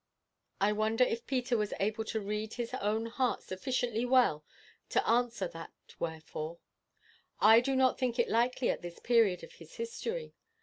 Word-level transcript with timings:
I 0.59 0.71
wonder 0.71 1.03
if 1.03 1.27
Peter 1.27 1.55
was 1.55 1.75
able 1.79 2.03
to 2.05 2.19
read 2.19 2.55
his 2.55 2.73
own 2.73 3.05
heart 3.05 3.43
sufficiently 3.43 4.03
well 4.03 4.43
to 4.89 5.07
answer 5.07 5.47
that 5.49 5.71
wherefore. 5.99 6.57
I 7.39 7.59
do 7.59 7.75
not 7.75 7.99
think 7.99 8.17
it 8.17 8.27
likely 8.27 8.71
at 8.71 8.81
this 8.81 8.97
period 8.99 9.43
of 9.43 9.51
his 9.53 9.75
history. 9.75 10.33